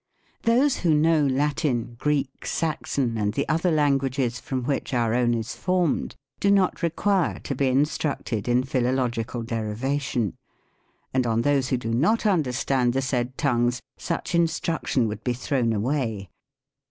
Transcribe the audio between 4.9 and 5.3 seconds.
our